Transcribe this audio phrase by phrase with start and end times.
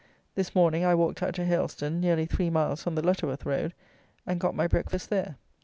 [0.33, 3.75] This morning I walked out to Hailstone, nearly three miles on the Lutterworth road,
[4.25, 5.35] and got my breakfast there.